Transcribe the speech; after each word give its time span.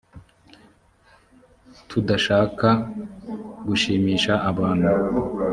tudashaka 1.89 2.69
gushimisha 3.67 4.33
abantu 4.49 4.89